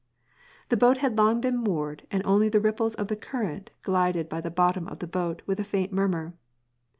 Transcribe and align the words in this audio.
The 0.69 0.77
boat 0.77 0.97
had 0.97 1.15
long 1.15 1.43
heexx 1.43 1.53
moored, 1.53 2.07
and 2.09 2.23
only 2.25 2.49
the 2.49 2.59
ripples 2.59 2.95
of 2.95 3.07
the 3.07 3.15
current 3.15 3.69
glided 3.83 4.29
by 4.29 4.41
the 4.41 4.49
bottom 4.49 4.87
of 4.87 4.97
the 4.97 5.05
boat 5.05 5.43
with 5.45 5.59
a 5.59 5.63
faint 5.63 5.93
murmur. 5.93 6.33